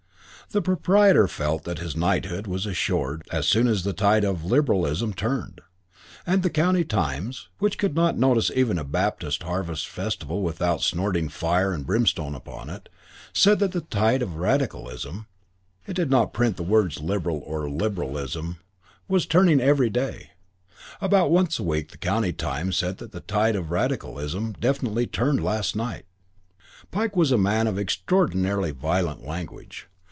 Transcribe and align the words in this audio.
The 0.49 0.61
proprietor 0.61 1.29
felt 1.29 1.63
that 1.63 1.79
his 1.79 1.95
knighthood 1.95 2.45
was 2.45 2.65
assured 2.65 3.23
as 3.31 3.47
soon 3.47 3.69
as 3.69 3.83
the 3.85 3.93
tide 3.93 4.25
of 4.25 4.43
liberalism 4.43 5.13
turned; 5.13 5.61
and 6.27 6.43
the 6.43 6.49
County 6.49 6.83
Times, 6.83 7.47
which 7.59 7.77
could 7.77 7.95
not 7.95 8.17
notice 8.17 8.51
even 8.53 8.77
a 8.77 8.83
Baptist 8.83 9.43
harvest 9.43 9.87
festival 9.87 10.41
without 10.41 10.81
snorting 10.81 11.29
fire 11.29 11.71
and 11.71 11.85
brimstone 11.85 12.35
upon 12.35 12.69
it, 12.69 12.89
said 13.31 13.59
that 13.59 13.71
the 13.71 13.79
tide 13.79 14.21
of 14.21 14.35
radicalism 14.35 15.25
it 15.87 15.93
did 15.93 16.09
not 16.09 16.33
print 16.33 16.57
the 16.57 16.63
words 16.63 16.99
Liberal 16.99 17.41
or 17.45 17.69
Liberalism 17.69 18.57
was 19.07 19.25
turning 19.25 19.61
every 19.61 19.89
day. 19.89 20.31
About 20.99 21.31
once 21.31 21.59
a 21.59 21.63
week 21.63 21.91
the 21.91 21.97
County 21.97 22.33
Times 22.33 22.75
said 22.75 22.97
that 22.97 23.13
the 23.13 23.21
tide 23.21 23.55
of 23.55 23.71
radicalism 23.71 24.51
"definitely 24.59 25.07
turned 25.07 25.41
last 25.41 25.77
night." 25.77 26.03
Pike 26.91 27.15
was 27.15 27.31
a 27.31 27.37
man 27.37 27.67
of 27.67 27.79
extraordinarily 27.79 28.71
violent 28.71 29.25
language. 29.25 29.87